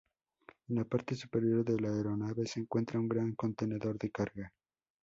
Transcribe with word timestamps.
En 0.67 0.77
la 0.77 0.83
parte 0.83 1.13
superior 1.13 1.63
de 1.63 1.79
la 1.79 1.89
aeronave 1.93 2.47
se 2.47 2.59
encuentra 2.59 2.99
un 2.99 3.07
gran 3.07 3.35
contenedor 3.35 3.99
de 3.99 4.09
carga. 4.09 4.51